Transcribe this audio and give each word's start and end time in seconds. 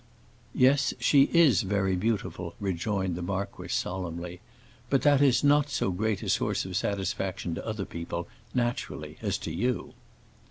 "Yes, 0.55 0.95
she 0.99 1.29
is 1.31 1.61
very 1.61 1.95
beautiful," 1.95 2.55
rejoined 2.59 3.15
the 3.15 3.21
marquis, 3.21 3.67
solemnly. 3.67 4.41
"But 4.89 5.03
that 5.03 5.21
is 5.21 5.43
not 5.43 5.69
so 5.69 5.91
great 5.91 6.23
a 6.23 6.29
source 6.29 6.65
of 6.65 6.75
satisfaction 6.75 7.53
to 7.53 7.67
other 7.67 7.85
people, 7.85 8.27
naturally, 8.55 9.19
as 9.21 9.37
to 9.37 9.51
you." 9.53 9.93